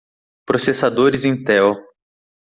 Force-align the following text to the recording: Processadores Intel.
Processadores 0.47 1.25
Intel. 1.25 1.75